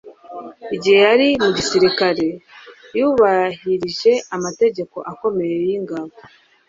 igihe 0.75 0.99
yari 1.07 1.27
mu 1.43 1.49
gisirikare, 1.57 2.25
yubahirije 2.97 4.11
amategeko 4.35 4.97
akomeye 5.11 5.55
y'ingabo 5.67 6.13